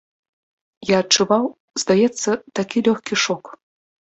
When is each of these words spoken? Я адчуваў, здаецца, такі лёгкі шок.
Я 0.93 1.01
адчуваў, 1.03 1.45
здаецца, 1.81 2.29
такі 2.61 2.77
лёгкі 2.89 3.15
шок. 3.27 3.43